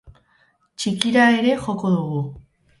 Txikira 0.77 1.27
ere 1.37 1.55
joko 1.69 1.95
dugu. 2.01 2.27